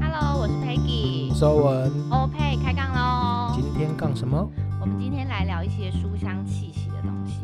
[0.00, 1.38] Hello，我是 Peggy。
[1.38, 1.92] 收文。
[2.10, 3.52] OK，开杠喽！
[3.54, 4.50] 今天杠什么？
[4.80, 7.42] 我们今天来聊一些书香气息的东西。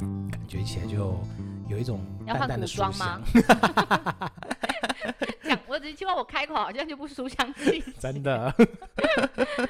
[0.00, 1.16] 嗯，感觉起来就
[1.68, 2.92] 有一种淡淡的书香。
[2.98, 3.22] 吗？
[5.44, 7.92] 讲，我只是希望我开口好像就不书香气息。
[8.00, 8.52] 真的。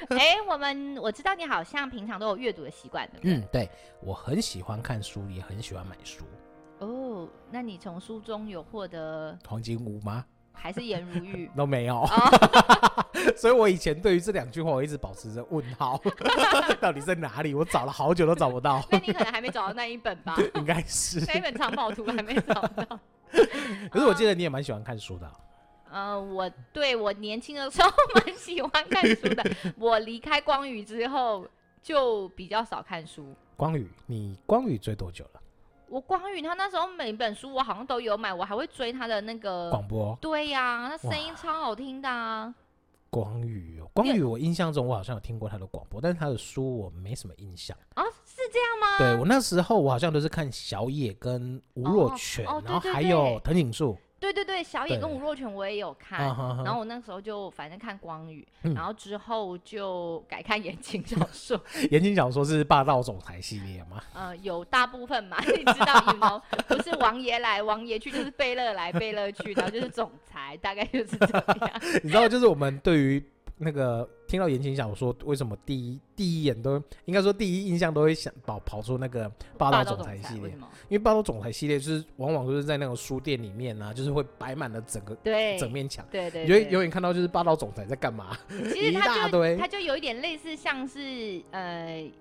[0.09, 3.19] 哎、欸，我们我知道你好像平常都有阅读的习惯的。
[3.21, 3.69] 嗯，对，
[4.01, 6.25] 我很喜欢看书，也很喜欢买书。
[6.81, 10.25] 哦，那你从书中有获得黄金屋吗？
[10.51, 12.05] 还是颜如玉 都没有。
[13.37, 15.99] 所以我以前对于这两句话，我一直保持着问号，
[16.81, 17.53] 到底在哪里？
[17.53, 18.83] 我找了好久都找不到。
[18.89, 20.35] 那你可能还没找到那一本吧？
[20.55, 22.99] 应该是那一本藏宝图还没找到。
[23.91, 25.31] 可是我记得你也蛮喜欢看书的。
[25.91, 29.43] 呃，我对我年轻的时候蛮喜欢看书的。
[29.77, 31.47] 我离开光宇之后，
[31.81, 33.35] 就比较少看书。
[33.55, 35.41] 光宇，你光宇追多久了？
[35.91, 40.17] 我光宇他那时候每本书我好像都有买，我还会追他的那个广播。
[40.21, 42.55] 对呀、啊，他声音超好听的、啊。
[43.09, 47.77] 光宇，光宇，我印象中我好像有听过他的广播，但是他的书我没什么印象。
[47.95, 48.97] 啊，是这样吗？
[48.99, 53.97] 对，我那时候我好像都是看小野跟吴若权，哦哦、然后还有藤井树。
[54.21, 56.19] 对对对，小野跟吴若权我也有看，
[56.63, 61.59] 然后我那时候就反正看光宇，嗯、然后之后就改看言情小 说。
[61.89, 64.01] 言情小说是霸道总裁系列吗？
[64.13, 71.81] 呃，有大部分嘛， 你知道，you know, 不是王爷来王爷去，就是贝勒来贝勒去，然后就是总裁，大概就是这样。
[72.03, 73.25] 你知道，就是我们对于。
[73.63, 80.43] 那个听到言情小说，为什么第一第一眼都应该说第一印象都会想跑跑出那个霸道总裁系列？
[80.43, 88.35] 为因为霸道总裁系列就是往往都是在那种书店里面啊，就是会摆满了整个对整面墙，对对，對，你就永远看到就是霸道总裁在干嘛？
[88.49, 92.11] 其实 一大堆，他就有一点类似像是呃。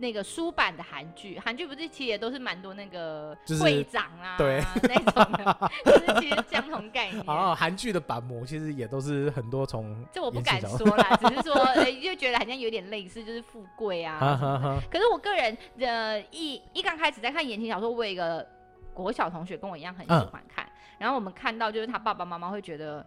[0.00, 7.22] 那个书版的韩剧，韩剧不是其实也都是蛮多那个会长啊，对那种的， 就是其实相同概念。
[7.26, 14.80] 哦，韩剧的版模其实也都是很多从，这我不敢说啦， 只是说，哎、欸，就觉得好像有点类似，就是富贵啊。
[14.88, 18.46] 可是我个人的一一刚开始在看言情小说，我有一个
[18.94, 23.04] 国小同学跟我一样很喜欢看，嗯、然后我们看到就是他爸爸妈妈会觉得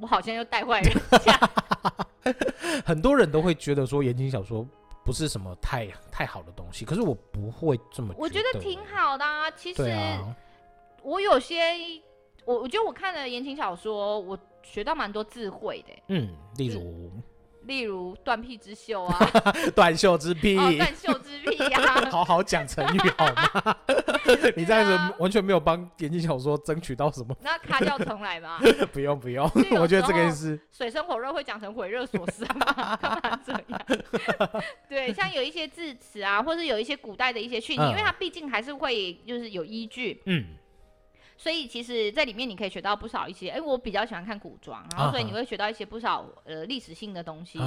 [0.00, 1.38] 我好像又带坏人家。
[2.84, 4.66] 很多人都会觉得说言情小说。
[5.06, 8.20] 不是什么太太好的东西，可是我不会这么觉得。
[8.20, 9.48] 我觉得挺好的啊。
[9.52, 9.82] 其实
[11.02, 11.56] 我有些，
[12.44, 15.94] 我我觉得我看了言情小说，我学到蛮多智慧的。
[16.08, 17.12] 嗯，例如。
[17.66, 19.18] 例如断臂之秀啊，
[19.74, 23.76] 断袖之癖，断袖之癖呀， 好好讲成语好吗？
[24.56, 27.36] 你这样子完全没有帮言情小说争取到什么。
[27.42, 28.60] 那卡掉重来吧。
[28.92, 29.44] 不用不用，
[29.80, 32.96] 我觉得这个是水深火热会讲成毁热所思嘛？
[32.96, 34.62] 干嘛这样？
[34.88, 40.22] 对，像有一些字词啊，或是有一些古代的一些讯息，因为它毕竟还是会就是有依据。
[40.26, 40.44] 嗯。
[41.38, 43.50] 所以其实，在里面你可以学到不少一些。
[43.50, 47.58] 哎，我比较喜欢看古装，然后所以你会学到一些不少呃历史性的东西。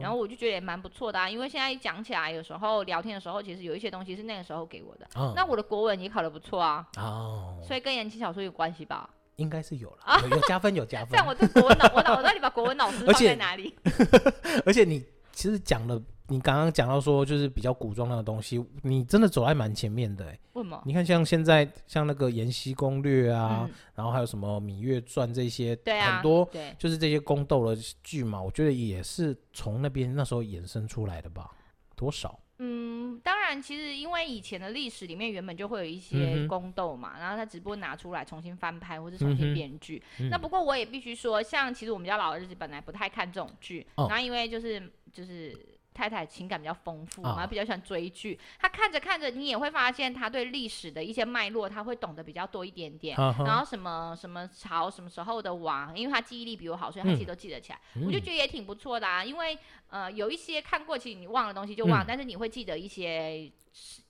[0.00, 5.06] 然后我就觉得也蛮不错的啊，因为现在讲起来，有时候聊天的时候，其实有一些东西是那个时候给我的。
[5.34, 6.86] 那我的国文也考得不错啊。
[6.98, 7.58] 哦。
[7.66, 9.10] 所以跟言情小说有关系吧？
[9.36, 11.18] 应该是有了， 有加分，有加分。
[11.18, 13.74] 像我这国文老，我脑我到底把国文老师 放在哪里？
[14.64, 16.00] 而且你其实讲了。
[16.28, 20.38] 你刚刚讲到说，就是比较古装那个东西，你真的走在蛮前面的哎。
[20.54, 20.82] 为什么？
[20.84, 26.48] 你看，像现在像那个《延禧攻略》啊，嗯、然后还有什么《芈月传》这些，对啊，很多
[26.78, 31.50] 就是这些宫斗的剧嘛，我觉得也是从那边那时候衍生出来的吧？
[31.94, 32.36] 多少？
[32.58, 40.02] 嗯，当然，其实因为以前的历史里面原本就会有一些宫斗嘛，嗯、然后他只不过拿出来重新翻拍或者重新编剧。
[40.18, 44.82] 嗯、那不过我也必须说，像其实我们家老儿子本来不太看这种剧，哦、然后因为就是
[45.12, 45.56] 就是。
[45.96, 48.34] 太太情感比较丰富，然后比较喜欢追剧。
[48.34, 48.60] Oh.
[48.60, 53.16] 他看着看着，你也会发现他对历史的一些脉络，他会懂得比较多一点点。
[53.16, 53.44] Uh.
[53.46, 57.80] 然后什么什么朝什么时候的王，因为他记忆力比我好，所以他其实都记得起来。
[57.94, 59.24] 嗯、我就觉得也挺不错的啊。
[59.24, 59.58] 因为
[59.88, 63.50] 呃，有一些看过，其实你忘了东西就忘，嗯、但是你会记得一些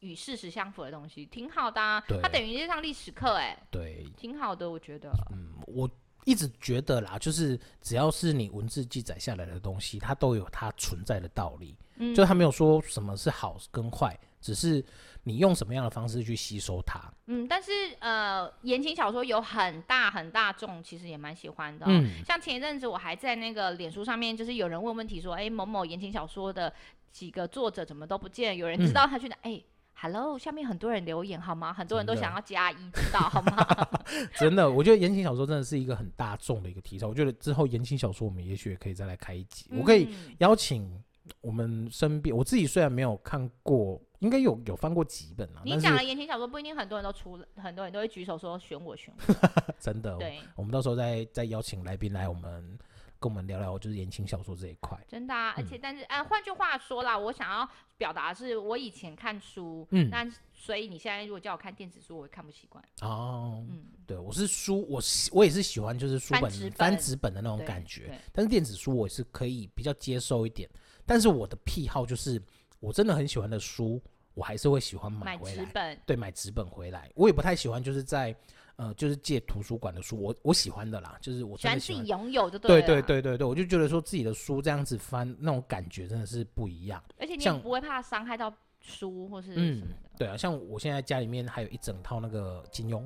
[0.01, 2.03] 与事实相符的东西，挺好的啊。
[2.21, 5.11] 他等于是上历史课，哎，对，挺好的，我觉得。
[5.33, 5.89] 嗯，我。
[6.27, 11.75] 一直觉得啦，就是只要是你文字记载下来的东西，它都有它存在的道理。
[11.99, 14.85] 嗯，就他没有说什么是好跟坏，只是
[15.23, 17.01] 你用什么样的方式去吸收它。
[17.27, 17.71] 嗯，但是
[18.01, 21.89] 呃，言情小说有很大很大众，其实也蛮喜欢的喔。
[21.89, 26.71] 嗯，像前一阵子我还在那个脸书上面，就是有人问问题说，哎，某某言情小说的
[27.13, 28.55] 几个作者怎么都不见？
[28.57, 29.37] 有人知道他去哪？
[29.43, 29.63] 哎。
[29.99, 31.73] Hello，下面很多人留言好吗？
[31.73, 33.67] 很多人都想要加一，知道好吗？
[34.39, 37.07] 真的，我觉得言情小说真的是一个很大众的一个题材。
[37.07, 41.03] 我觉得之后言情小说我们也许也可以再来开一集，嗯、我可以邀请
[41.41, 45.63] 我们身边，我自己虽然没有看过，应该有有翻过几本啊。
[45.65, 49.35] 你讲的言情小说不一定很多人都出，很多人都会举手说选我选我。
[49.81, 52.79] 真的，对，我们到时候再再邀请来宾来我们。
[53.19, 62.85] 跟我们聊聊就是言情小说这一块，真的啊，而且但是，呃、嗯，换句话说啦，我想要表达的是，我以前看书，嗯，那所以你现在如果叫我看电子书，我会看不习惯。
[63.01, 65.01] 哦，嗯，对，我是书，我
[65.33, 67.33] 我也是喜欢就是书本翻纸本。
[67.33, 70.69] 的那种感觉，但是电子书我也是可以比较接受一点，
[71.05, 72.43] 但是我的癖好就是
[72.81, 74.03] 我真的很喜欢的书，
[74.35, 78.35] 我还是会喜欢买回来，买纸本，对，买纸本回来，我也不太喜欢就是在。
[78.77, 87.03] 呃，就是借图书馆的书，我我喜欢的啦，就是我自己拥有就，对对对对对，我就觉得说自己的书这样子翻，那种感觉真的是不一样。
[87.19, 89.87] 而且你也不会怕伤害到书或是什么的。
[89.87, 89.89] 嗯，
[90.19, 93.03] 对啊，像我现在家里面还有一整套那个金庸，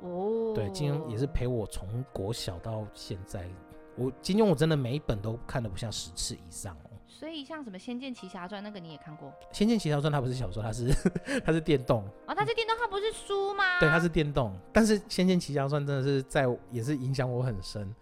[0.00, 3.48] 哦，对，金庸也是陪我从国小到现在，
[3.96, 6.76] 我金庸我真的每一本都看得不下十次以上。
[7.10, 10.88] 所以像什么《仙剑奇侠传》那个你也看过，《仙剑奇侠传》它不是小说，它是
[11.44, 13.80] 它是电动哦，它是电动，它不是书吗？
[13.80, 17.92] 对，它是电动，但是《仙剑奇侠传》真的是在也是影响我很深。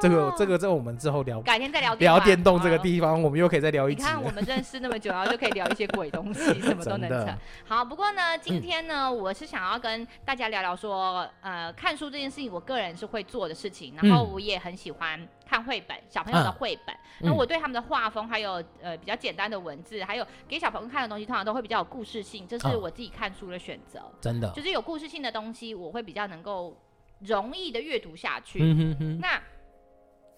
[0.00, 4.00] 这个这个在我们之后聊，改天再聊聊电动这个地方，我们又可以再聊一集。
[4.00, 7.34] 你看我们认识那么久，然后就可以聊一些鬼东西，什么都能 扯。
[7.66, 16.96] 好，不过呢，今天呢，我是想要跟大家聊聊说，呃，看书这件事情，我个人是会做的事情，然后我也很喜欢看绘本，小朋友的绘本。
[17.20, 24.00] 那我对他们的画风，还有呃比较简单的文字，还有给小朋友看的东西，通常都会比较有故事性，这是我自己看书的选择。
[24.18, 26.74] 真的，就是有故事性的东西，我会比较能够
[27.18, 28.60] 容易的阅读下去。
[29.20, 29.38] 那。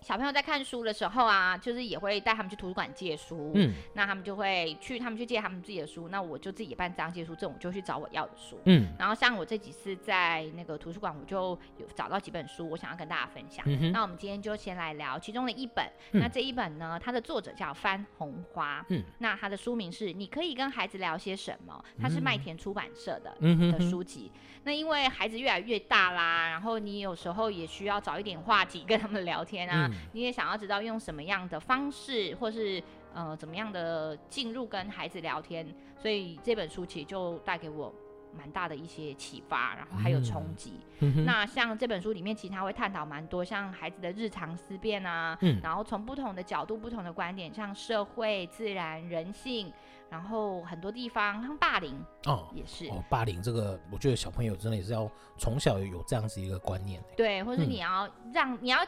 [0.05, 13.65] 小朋友在看书的时候啊，就是也会带他们去图书馆借书，嗯，那他们就会去，他们去借他们自己的书，那我就自己办这样借书证，我就去找我要的书，嗯，然后像我这几次在那个图书馆，我就有找到几本书，我想要跟大家分享。
[13.67, 24.31] 嗯、那我们今天就先来聊其中的一本，嗯、那这一本呢，它的作者叫番红花，嗯，那它的书名是《你可以跟孩子聊些什么》，它是麦田出版社的、嗯、的书籍。
[24.67, 29.91] 那因为孩子越来越大啦，然后你有时候也需要找一点话题跟他们聊天啊。
[29.95, 32.83] 嗯、你也想要知道用什么样的方式，或是
[33.15, 37.95] 呃怎么样的进入跟孩子聊天，所以这本书其实就带给我
[38.37, 40.75] 蛮大的一些启发，然后还有冲击。
[41.01, 49.73] 嗯、那像这本书里面，其实他会探讨蛮多，像孩子的日常思辨啊，嗯、然后从不同的角度、不同的观点，像社会、自然、人性。
[50.11, 51.93] 然后很多地方，像霸凌
[52.27, 57.03] 哦，也是哦，霸凌这个，我觉得小朋友真的也是要从小有这样子一个观念。
[57.17, 58.79] 对，或者你要让、嗯、你要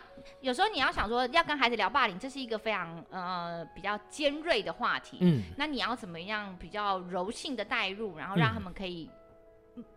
[0.41, 5.19] 有时候你要想说要跟孩子聊霸凌，这是一个非常呃比较尖锐的话题。
[5.21, 9.11] 嗯，那你要怎么样比较柔性的带入，然后让他们可以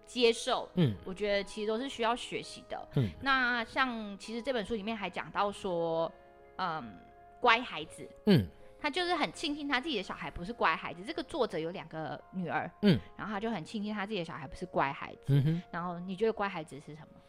[0.07, 0.67] 接受？
[0.73, 2.87] 嗯，我觉得其实都是需要学习的。
[2.95, 6.11] 嗯，那像其实这本书里面还讲到说，
[6.57, 6.97] 嗯，
[7.39, 8.47] 乖孩子，嗯。
[8.79, 11.03] 他就是很庆幸他自己的小孩不是乖孩子。
[11.03, 15.21] 这个作者有两个女儿，嗯，然后他就很庆幸他自己的小孩不是乖孩子。
[15.27, 15.61] 嗯哼。
[15.71, 17.19] 然后你觉得乖孩子是什么？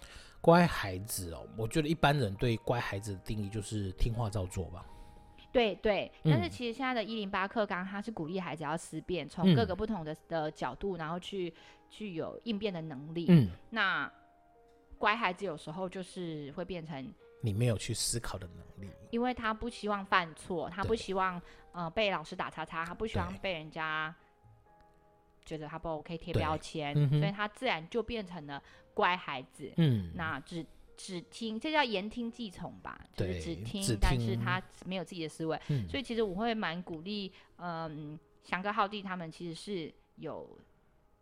[0.41, 4.85] 乖孩子哦，我觉得一般人对乖孩子的定义就是听话照做吧。
[5.53, 11.53] 对对，但是其实现在的一零八课纲，他是鼓励孩子要思辨，从各个不同的的角度，然后去
[11.89, 13.27] 具有应变的能力。
[13.29, 13.49] 嗯。
[13.71, 14.11] 那
[14.99, 17.13] 乖孩子有时候就是会变成。
[17.43, 21.41] 你没有去思考的能力，因为他不希望犯错，他不希望
[21.73, 24.15] 呃被老师打叉叉，他不希望被人家
[25.45, 29.73] 觉得他不 OK 贴标签，嗯、所以他自然就变成了乖孩子。
[29.79, 30.65] 嗯，那只
[30.99, 33.01] 只听，这叫言听计从吧？
[33.17, 35.59] 就是只听，但是他没有自己的思维。
[35.69, 40.59] 嗯、所以其实我会蛮鼓励，嗯，翔哥、浩弟他们其实是有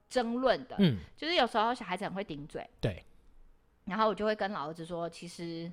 [0.08, 0.75] 争论的。
[0.80, 2.68] 嗯，就是有时候小孩子很会顶嘴。
[2.80, 3.04] 对，
[3.84, 5.72] 然后我就会跟老儿子说，其实。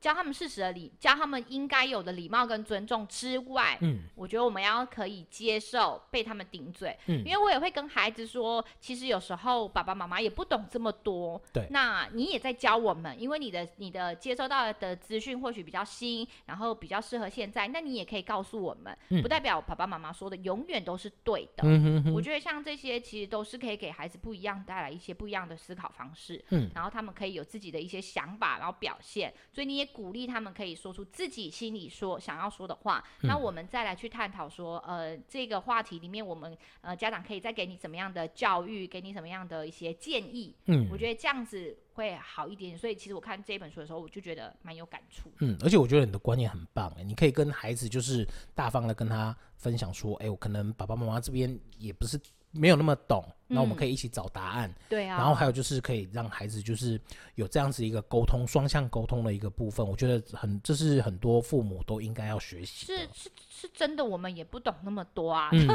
[0.00, 29.89] 教他们事实的礼，教他们应该有的礼貌跟尊重之外，嗯，我觉得我们要可以接受被他们顶嘴，嗯，因为我也会跟孩子说，其实有时候爸爸妈妈也不懂这么多，对，那你也在教我们，因为你的你的接收到的资讯或许比较新，然后比较适合现在，那你也可以告诉我们，嗯，不代表爸爸妈妈说的永远都是对的，嗯哼哼，我觉得像这些其实都是可以给孩子不一样带来一些不一样的思考方式，嗯，然后他们可以有自己的一些想法，然后表现，所以你也。
[29.92, 40.54] 鼓励他们可以说出自己心里说想要说的话，嗯、那我们再来去探讨说，呃，这个话题里面，我们呃家长可以再给你怎么样的教育，给你什么样的一些建议。
[40.66, 42.76] 嗯，我觉得这样子会好一点。
[42.78, 45.30] 所以其实我看这本书的时候，我就觉得蛮有感触。
[45.40, 52.18] 嗯，而且我觉得你的观念很棒，哎，你可以跟孩子就是大方的跟他分享说，哎，我可能爸爸妈妈这边也不是
[52.52, 54.68] 没有那么懂，那我们可以一起找答案。
[54.68, 55.16] 嗯、对啊。
[55.18, 57.00] 然后还有就是可以让孩子就是
[57.36, 62.86] 有这样子一个沟通，双向沟通的一个部分，我觉得很，这是很多父母都应该要学习。
[62.86, 65.50] 是是是真的，我们也不懂那么多啊。
[65.52, 65.68] 嗯。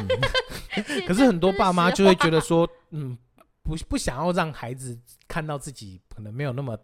[1.08, 3.18] 可是很多爸妈就会觉得说，嗯，
[3.64, 6.78] 不不想要让孩子看到自己可能没有那么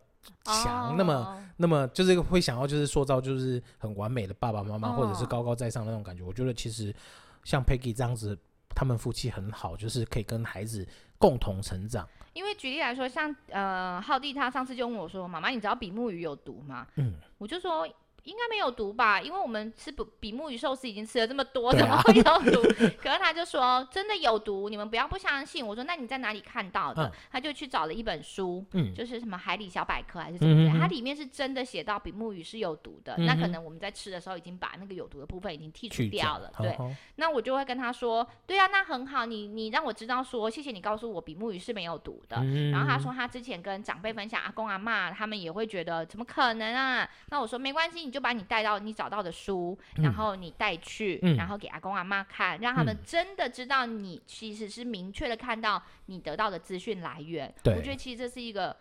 [0.46, 6.24] 强，哦、那么那么就是会想要就是塑造就是很完美的爸爸妈妈，哦、或者是高高在上那种感觉。
[6.24, 6.96] 我觉得其实
[7.44, 8.38] 像 Peggy 这样子。
[8.76, 10.88] 他们夫妻很好，就是可以跟孩子
[11.18, 12.08] 共同成长。
[12.34, 17.88] 因为举例来说，像呃浩弟他上次就问我说：“妈妈，你知道比目鱼有毒吗？”嗯，我就说。
[18.24, 22.62] 应该没有毒吧，因为我们吃比比目鱼寿司已经吃了这么多，怎么会有毒？
[23.02, 25.66] 可是他就说真的有毒，你们不要不相信。
[25.66, 27.12] 我说那你在哪里看到的？
[27.32, 28.64] 他就去找了一本书，
[28.96, 33.16] 就是什么海底小百科还是什么的，它里面是真的写到比目鱼是有毒的。
[33.18, 36.52] 那可能我们在吃的时候已经把那个有毒的部分已经剔除掉了。
[36.60, 36.78] 对，
[37.16, 42.38] 那我就会跟他说，对啊，那很好，你你让我知道说，谢谢你告诉我比目鱼是没有毒的。
[42.72, 47.10] 然后他说他之前跟长辈分享，阿公阿妈他们也会觉得怎么可能啊？
[47.30, 48.11] 那我说没关系。
[48.12, 57.54] 就把你带到你找到的书，然后你带去，嗯、然后给阿公阿妈看，让他们真的知道你其实是明确的看到你得到的资讯来源。
[57.64, 58.76] 对我觉得其实这是一个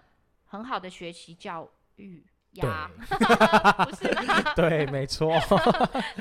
[0.44, 2.22] 很好的学习教育
[2.54, 3.16] 呀，对
[3.86, 4.52] 不是吗？
[4.56, 5.30] 对，没错。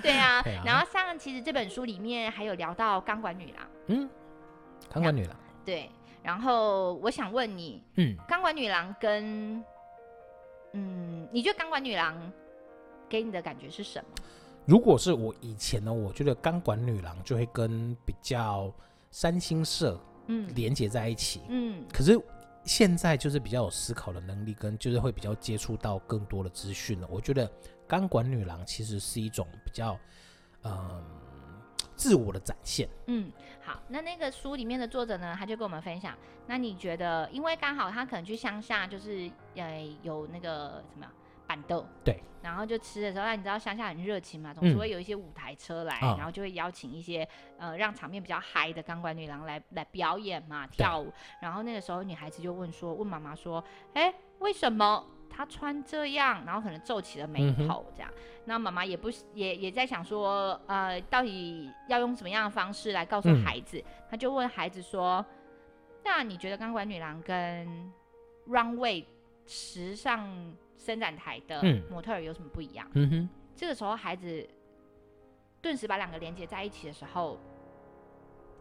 [0.01, 4.09] 对啊， 对啊，然后像其实这本书里面还有聊到钢管女郎，嗯，
[4.91, 5.35] 钢管女郎，
[5.65, 5.89] 对。
[6.21, 9.63] 然后我想问你，嗯，钢管女郎跟
[10.73, 12.13] 嗯，你觉得钢管女郎
[13.09, 14.09] 给你的感觉是什么？
[14.65, 18.71] 如果是我以前呢，我觉得钢管女郎就会跟比较
[19.09, 22.19] 三星社嗯连接在一起嗯，可是
[22.65, 27.07] 现在就是比较有思考的能力，跟就是会比较接触到更多的资讯了。
[27.09, 27.51] 我觉得
[27.87, 29.97] 钢管女郎其实是一种比较
[30.61, 31.03] 嗯、呃、
[31.95, 32.87] 自我的展现。
[33.07, 33.31] 嗯，
[33.63, 41.07] 好，那那个书里面的作者呢，他就跟我们分享，那你觉得，因为刚好他可能去乡下，就是呃有那个什么？
[41.49, 47.27] 板豆对，然后就吃的时候，那你知道乡下很热情嘛，总是会有一些舞台车来，嗯、然后就会邀请一些
[47.57, 51.11] 呃让场面比较嗨的钢管女郎来来表演嘛，跳舞。
[51.41, 53.63] 然后那个时候女孩子就问说，问妈妈说，
[53.95, 56.45] 哎，为什么她穿这样？
[56.45, 58.11] 然后可能皱起了眉头这样。
[58.15, 63.83] 嗯、那妈妈也不也也在想说，呃，到底要用什么样的方式来告诉孩子？
[64.07, 65.25] 她、嗯、就问孩子说，
[66.05, 67.91] 那你觉得钢管女郎跟
[68.47, 69.03] runway
[69.47, 70.55] 时尚？
[70.79, 72.89] 伸展台的模特儿有什么不一样？
[72.93, 74.49] 嗯哼，这个时候孩子
[75.61, 77.37] 顿时把两个连接在一起的时候，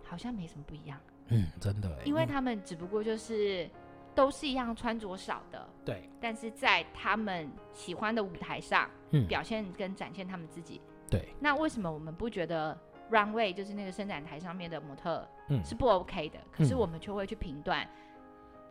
[0.04, 1.00] 好像没什么不一样。
[1.28, 3.70] 嗯，真的，因为他们只不过就是
[4.14, 8.90] 都是一样穿着少的，对，但是在他们喜欢的舞台上，
[9.28, 10.80] 表现跟展现他们自己。
[11.08, 12.76] 对，那为什么我们不觉得
[13.10, 16.38] runway 就是那个伸展台上面的模特，嗯，是不 OK 的？
[16.50, 17.88] 可是我们却会去评断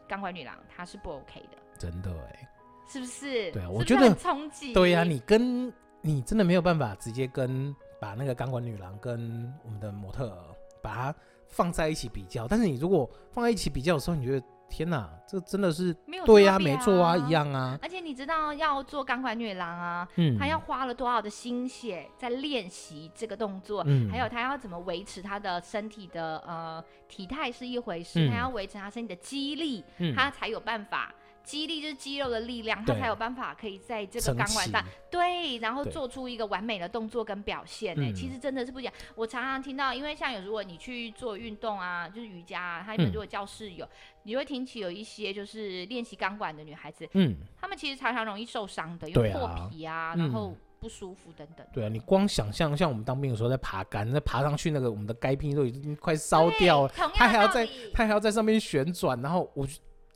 [0.08, 1.58] 钢管女郎，她是不 OK 的。
[1.80, 2.50] 真的哎。
[2.88, 3.52] 是不是？
[3.52, 4.74] 对啊，我觉得冲击。
[4.74, 11.16] 对呀，你跟你真的没有办法直接跟把那个钢管女郎跟我们的模特儿把它
[11.48, 17.80] 放在一起比较，但是你如果放在一起比较的时候，你觉得天哪，这真的是没有对呀，没错啊，一样啊。
[17.82, 31.14] 而且你知道要做钢管女郎啊，嗯，她要花了多少的心血在练习这个动作，嗯，还有她要怎么维持她的身体的呃体态是一回事，她要维持她身体的肌力，嗯，她才有办法。
[31.48, 38.12] 肌力就是肌肉的力量，他才有办法可以在这个钢管上对，然后做出一个完美的动作跟表现呢。
[38.14, 38.94] 其实真的是不一样。
[39.16, 43.88] 我常常听到，因为像有如果你去做运动啊，就是瑜伽啊，他们如果教室有，
[44.24, 51.66] 你会听起有一些就是练习钢管的女孩子，嗯，她们其实常常容易受伤的，因为破皮啊，然后不舒服等等。
[51.74, 59.66] 对啊，你光想象像我们当兵的时候在爬杆，那爬上去那个我们的该拼都已经快烧掉了，他还要在他还要在上面旋转，然后我。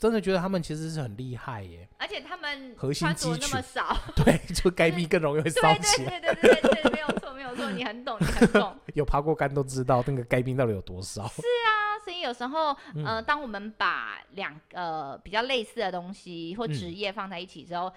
[0.02, 6.20] 真的觉得他们其实是很厉害耶，而且他们核心肌群那么少， 对，就该臂更容易会烧起来。
[6.20, 8.76] 对对对对对，没有错没有错，你很懂你很懂。
[8.96, 11.28] 有爬过杆都知道那个该冰到底有多少。
[11.28, 17.94] 是啊，所以有时候，呃，当我们把两个、呃、比较类似的东西或职业放在一起之后，嗯、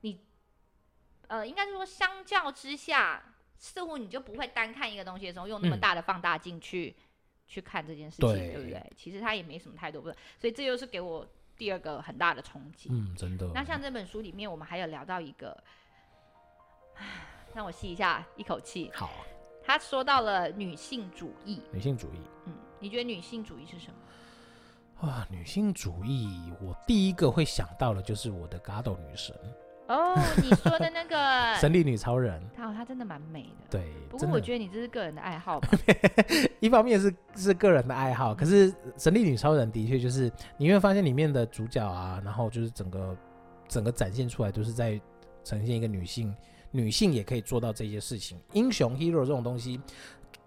[0.00, 0.20] 你，
[1.28, 3.22] 呃，应该是说相较之下，
[3.58, 6.96] 似乎你就不会单看一个东西的时候用那么大的放大镜去。
[7.52, 8.92] 嗯去看这件事情，对，对不对？
[8.96, 10.08] 其实他也没什么太多不，
[10.40, 12.88] 所以这又是给我第二个很大的冲击。
[12.90, 13.50] 嗯，真的。
[13.54, 15.62] 那像这本书里面，我们还有聊到一个，
[17.54, 18.90] 让我吸一下一口气。
[18.94, 19.10] 好。
[19.64, 21.60] 他说到了女性主义。
[21.70, 22.18] 女性主义。
[22.46, 25.06] 嗯，你觉得女性主义是什么？
[25.06, 29.36] 哇，女性主义，我第一个会想到的就是我的 Gado 女神。
[29.92, 33.66] 哦，你说的那个 神力女超人，她她真的蛮美的。
[33.70, 35.68] 对，不过我觉得你这是个人的爱好吧？
[36.60, 43.16] 一方面是是个人的爱好，可是神力女超人的确就是你会发现里面的主角啊，然后就是整个
[43.68, 44.98] 整个展现出来都是在
[45.44, 46.34] 呈现一个女性，
[46.70, 48.40] 女性也可以做到这些事情。
[48.54, 49.80] 英雄 hero 这种东西。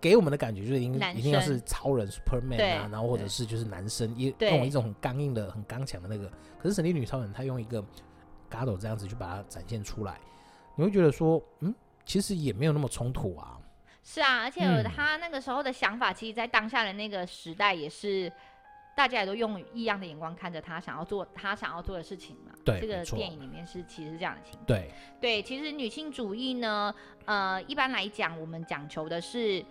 [0.02, 6.30] 给我们的感觉就是一定一定要是超人 Superman 啊，然后或者是就是男生，也用一种很刚硬的、很刚强的那个。
[6.60, 7.84] 可是神力女超人她用一个
[8.50, 10.20] Gado 这样子去把它展现出来，
[10.75, 11.74] 你会觉得说，嗯，
[12.06, 13.60] 其实也没有那么冲突啊。
[14.04, 18.32] 是啊，而且他那个时候的想法，其实，在当下的那个时代，也是
[18.96, 22.52] 大家也都用异样的眼光看着他，想要做他想要做的事情嘛。
[22.64, 24.66] 对，这个电影里面是其实是这样的情况。
[24.66, 26.94] 对对，其实女性主义呢，
[27.25, 29.66] 呃，一般来讲，我们讲求的是。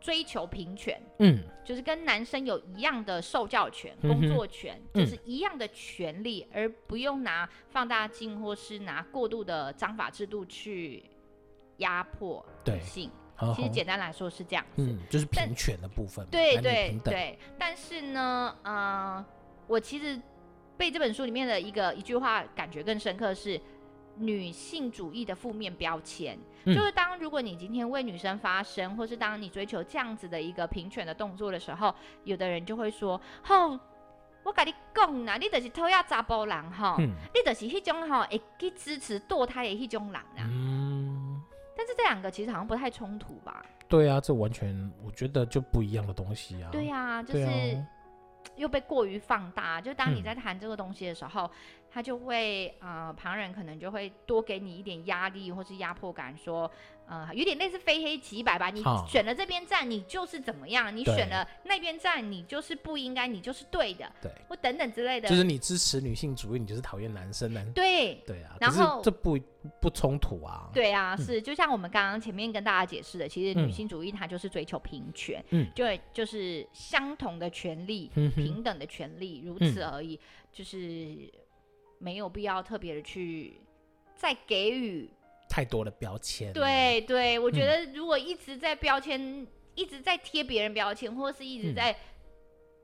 [0.00, 11.04] 追求平权，嗯，就是跟男生有一样的受教权、嗯、工作权，就是一样的权利，嗯、而不用拿放大镜或是拿过度的章法制度去
[11.78, 13.10] 压迫女性。
[13.54, 16.26] 其实简单来说是这样子，嗯，就是平权的部分。
[16.30, 19.24] 对对对，但是呢，呃，
[19.66, 20.20] 我其实
[20.76, 23.60] 被这本书里面的一个一句话感觉更深刻是。
[24.18, 31.94] 女性主义的负面标签，嗯、就是当如果你今天为女生发声，或是当你追求这样子的一个平权的动作的时候，
[32.24, 33.78] 有的人就会说：“吼，
[34.42, 41.40] 我跟你讲啦，你就是讨厌查甫人吼，嗯、你就是迄种吼会去支持堕胎的迄种人啊。”嗯，
[41.76, 43.64] 但是这两个其实好像不太冲突吧？
[43.88, 46.70] 对啊，这完全我觉得就不一样的东西啊。
[46.72, 47.84] 对啊，就是
[48.56, 49.80] 又被过于放大。
[49.80, 51.44] 就当你在谈这个东西的时候。
[51.44, 51.50] 嗯
[51.90, 56.70] 他就会呃，旁人可能就会多给你一点压力或是压迫感，说
[57.06, 58.68] 呃，有点类似非黑即白吧。
[58.68, 64.10] 你选了这边站，你就是怎么样；你选了那边站，你就是不应该，你就是对的。
[64.20, 65.26] 对，或等等之类的。
[65.28, 67.64] 就是你支持女性主义，你就是讨厌男生呢？
[67.74, 68.56] 对对啊。
[68.60, 69.38] 然后这不
[69.80, 70.68] 不冲突啊。
[70.74, 80.20] 对啊，是就像我们刚刚前面跟大家解释的，其实女性主义它就是追求平权，嗯，就就是相同的权利，平等的权利，如此而已，
[80.52, 81.32] 就是。
[81.98, 83.60] 没有必要特别的去
[84.14, 85.08] 再给予
[85.48, 86.52] 太多的标签。
[86.52, 91.96] 对对，我觉得如果一直在标签，嗯、一直在贴别人标签，或是一直在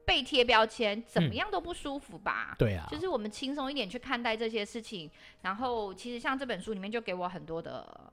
[0.07, 2.55] 被贴标签，嗯、怎么样都不舒服吧？
[2.59, 5.11] 对啊，就是我们轻松一点去看待这些事情。
[5.43, 8.13] 然后，其实像这本书里面就给我很多的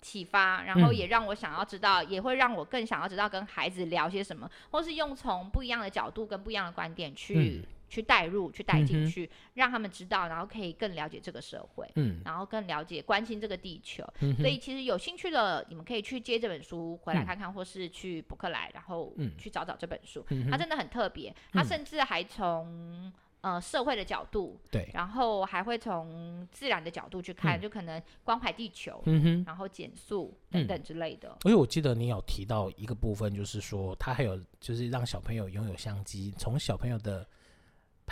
[0.00, 7.62] 启发，然后也让我想要知道，嗯、也会让我更想要知道跟孩子聊些什么，或是用从不一样的角度跟不一样的观点去。
[7.92, 14.02] 嗯去带入，去带进去，嗯、让他们知道，然后可以更了解这个社会，嗯，然后更了解、关心这个地球。
[14.20, 20.24] 嗯、所以，其实有兴趣的，你们可以去接这本书回来看看，嗯、或是去博客来，然后去找找这本书。
[20.30, 31.36] 嗯、它真的很特别，它甚至还从呃社会的角度，对，然后还会从自然的角度去看，嗯、就可能关怀地球，嗯哼，然后减速等等之类的。
[31.44, 37.28] 因为我记得你有提到一个部分，就是说他还有就是让小朋友拥有相机，从小朋友的。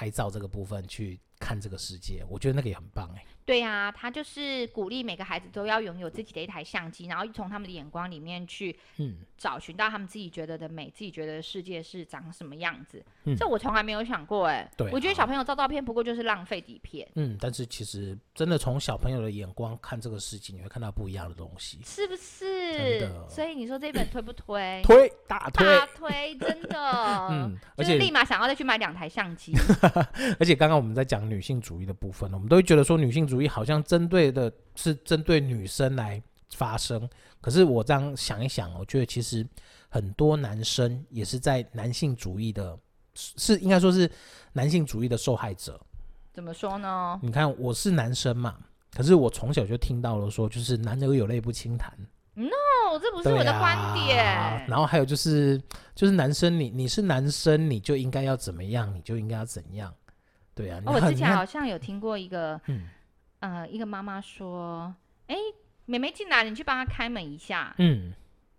[0.01, 3.23] 拍照这个部分去看这个世界，我觉得那个也很棒哎。
[3.44, 13.05] 对呀、啊，他就是鼓励每个孩子都要拥有自己的一台相机，然后从他们的眼光里面去，嗯，找寻到他们自己觉得的美，自己觉得的世界是长什么样子。
[13.24, 14.70] 嗯，这我从来没有想过哎。
[14.76, 17.09] 对，我觉得小朋友照照片不过就是浪费底片。
[17.16, 23.11] 嗯，但是其实真的从小朋友的眼光看这个世界，你会看到不一样的东西，是不是？
[23.29, 24.81] 所以你说这本推不推？
[24.85, 26.79] 推，大推，大推，真的。
[27.31, 29.53] 嗯，而且立马想要再去买两台相机。
[30.38, 33.49] 而且刚刚我们在讲女性主义的部分，我们都会觉得说女性主义。
[33.49, 36.23] 好像针对的是针对女生来
[36.55, 37.09] 发生，
[37.40, 39.47] 可是我这样想一想，我觉得其实
[39.88, 42.77] 很多男生也是在男性主义的，
[43.14, 44.11] 是应该说是
[44.53, 45.81] 男性主义的受害者。
[46.33, 47.19] 怎么说呢？
[47.23, 48.57] 你看我是男生嘛，
[48.93, 51.93] 可是我从小就听到了说，就是男儿有泪不轻弹。
[52.35, 54.25] No，这不是我的观点。
[54.25, 55.61] 啊、然后还有就是，
[55.95, 59.93] 就是男生你你是男生，你就应该要怎么样，你就应该要怎样。
[60.55, 62.87] 对啊，哦、我之前好像有听过一个，嗯，
[63.40, 64.94] 呃，一个妈妈说，
[65.26, 65.37] 哎，
[65.85, 68.12] 妹妹进来，你去帮她开门一下，嗯，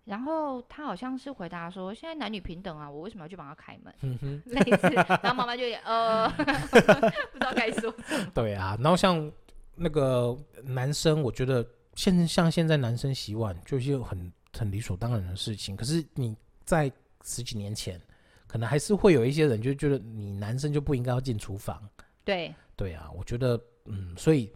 [0.04, 3.94] 然后她好像是回答说，现在男女平等啊，我为什么要去帮她开门？
[4.02, 7.92] 嗯哼， 类似，然后妈妈就呃， 不知道该说。
[8.34, 9.30] 对啊，然后像
[9.74, 16.90] 那个男生，我觉得现像现在男生洗碗就是很很理所当然的事情，可是你在
[17.24, 18.00] 十几年前。
[18.44, 21.82] 可能还是会有一些人就觉得你男生就不应该要进厨房。
[22.22, 24.52] 对对啊，我觉得嗯，所以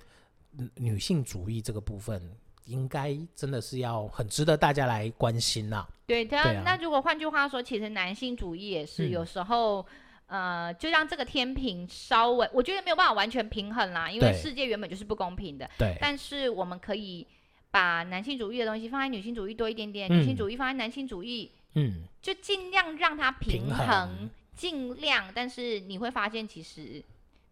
[0.76, 2.20] 女性主义这个部分
[2.64, 5.86] 应该真的是要很值得大家来关心呐。
[6.06, 6.24] 对。
[6.64, 9.84] 那如果换句话说，其实男性主义也是有时候，
[10.26, 15.68] 呃，就让这个天平稍微，我觉得没有办法完全平衡啦，因为世界原本就是不公平的。
[15.78, 15.96] 对。
[16.00, 17.26] 但是我们可以
[17.70, 25.30] 把男性主义的东西放在女性主义多一点点，嗯、女性主义放在男性主义，嗯，就尽量让它平衡，尽量。
[25.34, 27.02] 但是你会发现，其实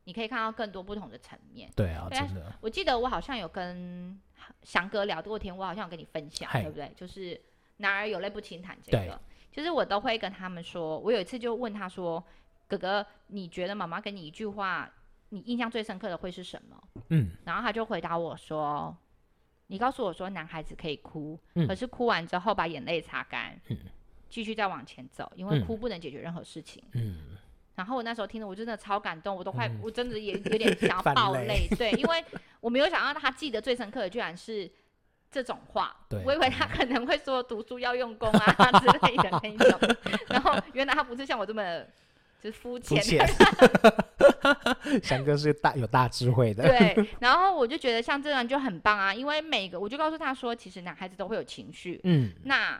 [0.04, 1.70] 你可以看到更多不同的层面。
[1.74, 2.52] 对啊，真的。
[2.60, 4.20] 我记得我好像有跟
[4.62, 6.92] 翔哥聊过天，我好像有跟你分享，对不对？
[6.96, 7.40] 就是
[7.78, 9.20] 男儿有泪不轻弹这个，
[9.52, 10.98] 其实我都会跟他们说。
[10.98, 12.22] 我有一次就问他说。
[12.66, 14.90] 哥哥，你觉得妈妈给你一句话，
[15.28, 16.82] 你印象最深刻的会是什么？
[17.10, 18.96] 嗯，然后他就回答我说
[19.68, 23.76] ：“你告诉我说，男孩子可以哭，嗯、可是哭完之后把眼泪擦干，嗯，
[24.30, 27.36] 继续再往前走，因为哭不能解决任何事情。”嗯，
[27.74, 32.24] 然后我那时候听了，我真的超感动，我都快，嗯、我真的也有点 想要爆泪，泪对， 因为
[32.60, 34.70] 我没有想到他记得最深刻的居然是
[35.30, 39.78] 这种话，对，我以为他可能会说读书要用功啊之类的那一种，
[40.28, 41.62] 然后原来他不是像我这么。
[42.44, 43.02] 是肤浅，
[45.02, 46.62] 翔哥是大有大智慧的。
[46.62, 52.78] 对，然后我就觉得像这样就很棒啊，因为每个我就告诉他说，其实男孩子都会有情绪，嗯，那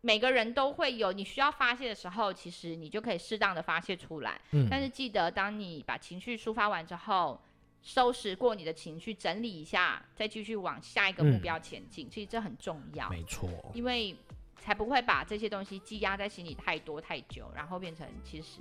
[0.00, 7.40] 每个人都会有，你需要发泄的时候，其实你就可以适当的发泄出来，嗯，但是记得当你把情绪抒发完之后，
[7.82, 14.16] 收拾过你的情绪，整理一下，再继续往下一个目标前进，其实这很重要，没错，因为。
[14.62, 18.60] 才不会把这些东西积压在心里太多太久，然后变成其实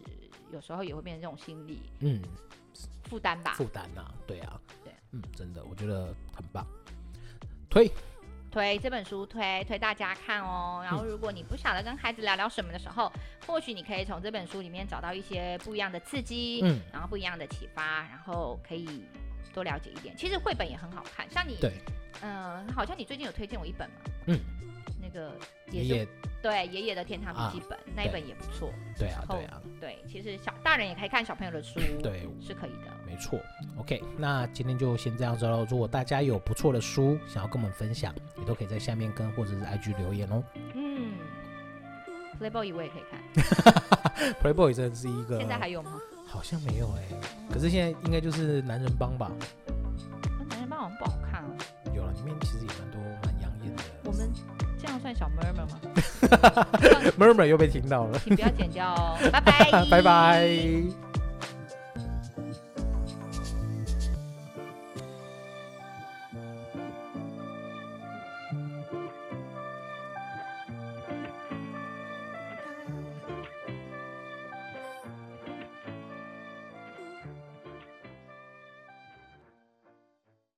[0.50, 2.22] 有时候也会变成这种心理嗯
[3.04, 3.54] 负担吧。
[3.56, 6.66] 负担啊，对啊，对，嗯，真的，我觉得很棒。
[7.70, 7.92] 推
[8.52, 10.82] 推这本书推推大家看哦。
[10.84, 19.04] 然后如果你不晓得跟孩子聊聊什么的时候，嗯、或许你可以从这本书里面找到一些不一样的刺激，嗯，然后不一样的启发，然后可以
[19.54, 20.16] 多了解一点。
[20.18, 21.74] 其实绘本也很好看，像你，对，
[22.22, 23.96] 嗯、呃，好像你最近有推荐我一本嘛，
[24.28, 24.40] 嗯。
[25.12, 25.32] 那个
[25.72, 26.08] 爷爷
[26.42, 33.40] 对爷爷的天堂笔记本那一本也不错，对啊对啊对，其实小大人也可以看小朋友的书，对，是可以的，没错。
[33.78, 35.66] OK，那今天就先这样子喽。
[35.70, 40.44] 如果大家有不错的书想要跟我们分享，也都可以在下面跟或者是 IG 留言哦。
[40.76, 41.14] 嗯
[42.40, 46.00] ，Playboy 我也可以看， Playboy 真的是一个，现在还有吗？
[46.28, 47.04] 好像没有哎，
[47.52, 49.32] 可是现在应该就是男人帮吧？
[55.20, 56.66] 小 murmur 吗
[57.20, 61.09] ？murmur 又被听到了，请不要剪掉哦，拜拜， 拜拜。